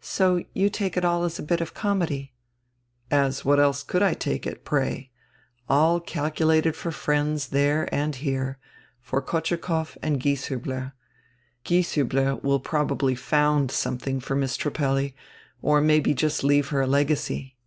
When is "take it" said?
0.70-1.04, 4.14-4.64